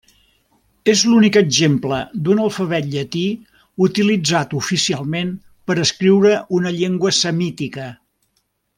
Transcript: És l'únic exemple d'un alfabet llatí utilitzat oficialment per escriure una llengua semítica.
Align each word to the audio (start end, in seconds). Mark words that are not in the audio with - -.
És 0.93 1.01
l'únic 1.09 1.35
exemple 1.41 1.99
d'un 2.29 2.41
alfabet 2.45 2.87
llatí 2.95 3.23
utilitzat 3.89 4.57
oficialment 4.63 5.31
per 5.69 5.79
escriure 5.87 6.37
una 6.61 6.77
llengua 6.81 7.17
semítica. 7.23 7.91